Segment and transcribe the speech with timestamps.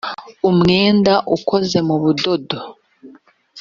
[0.49, 2.59] umwenda ukoze mu budodo